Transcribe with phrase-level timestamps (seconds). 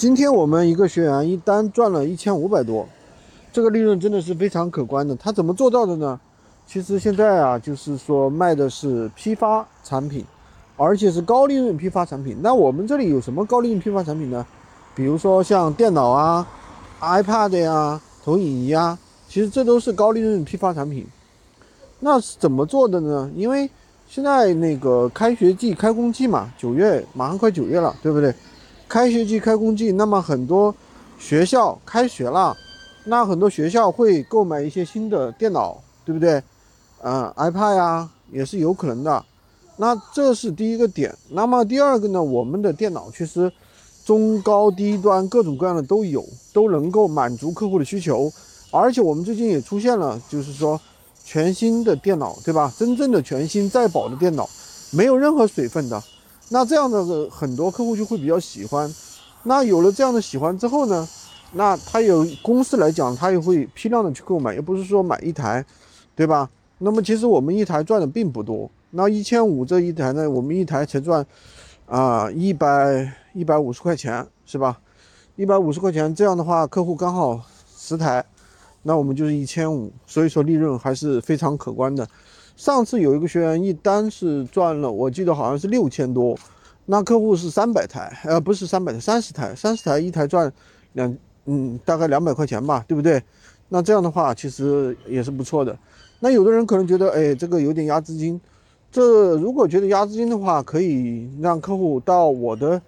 [0.00, 2.88] 今天我们一个学员一单赚了一千五百多，
[3.52, 5.14] 这个利润真的是非常可观的。
[5.14, 6.18] 他怎么做到的呢？
[6.66, 10.24] 其实现在啊，就是说卖的是批发产品，
[10.78, 12.34] 而且是高利润批发产品。
[12.40, 14.46] 那我们这里有什么高利润批发产品呢？
[14.94, 16.48] 比如说像电脑啊、
[17.02, 18.98] iPad 呀、投影仪啊，
[19.28, 21.06] 其实这都是高利润批发产品。
[21.98, 23.30] 那是怎么做的呢？
[23.36, 23.68] 因为
[24.08, 28.34] 现在那个开学季、开工季嘛，九月马上快九月了，对不对？
[28.90, 30.74] 开学季、开工季，那么很多
[31.16, 32.56] 学校开学了，
[33.04, 36.42] 那很多学校会购买一些新的电脑，对不对？
[37.04, 39.24] 嗯，iPad 呀，也是有可能的。
[39.76, 41.14] 那这是第一个点。
[41.28, 42.20] 那么第二个呢？
[42.20, 43.50] 我们的电脑其实
[44.04, 48.30] 中高低端各种各样的都有，都能够满足客户的需求。
[48.72, 50.78] 而且我们最近也出现了，就是说
[51.24, 52.72] 全新的电脑，对吧？
[52.76, 54.50] 真正的全新在保的电脑，
[54.90, 56.02] 没有任何水分的。
[56.52, 58.92] 那这样的很多客户就会比较喜欢，
[59.44, 61.08] 那有了这样的喜欢之后呢，
[61.52, 65.64] 那他有公司来讲，他也会批量的去购买，也不是说买一台，
[66.16, 66.50] 对吧？
[66.78, 71.24] 那么其实我们一台赚的并不多，那一千五这一台呢，我们一台才赚
[71.86, 74.80] 啊一百一百五十块钱，是吧？
[75.36, 77.40] 一百五十块钱，这样的话客户刚好
[77.76, 78.24] 十台，
[78.82, 82.04] 那我们就是一千五，所以说利润还是非常可观的。
[82.60, 86.38] 上次有一个学员一单是赚了，我记得好像是六千多，
[86.84, 90.52] 那客户是三百台，呃，不是三百台，三十台，三十台一台赚
[90.92, 93.22] 两，嗯，大概两百块钱吧，对不对？
[93.70, 95.74] 那这样的话其实也是不错的。
[96.18, 98.38] 那有的人可能觉得，哎，这个有点压资金，
[98.92, 102.82] 这如果觉得压资金的话，可以让客户到我的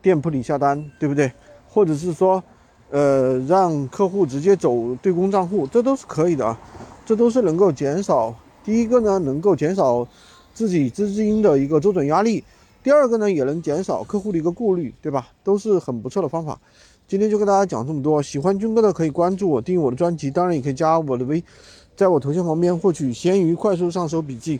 [0.00, 1.32] 店铺里下单，对不对？
[1.66, 2.40] 或者是说，
[2.90, 6.56] 呃，让客户直接走对公账户，这都是可以的啊，
[7.04, 8.32] 这都是能够减少。
[8.66, 10.06] 第一个呢，能够减少
[10.52, 12.42] 自己资金的一个周转压力；
[12.82, 15.28] 第二个呢，也能减少客户的一个顾虑，对吧？
[15.44, 16.58] 都是很不错的方法。
[17.06, 21.40] 今天就跟大家讲这么多，喜欢军哥的可以关注我，订阅我的专辑，当然也可以加我的微，
[21.94, 24.58] 在我头像旁边获取闲鱼快速上手笔记。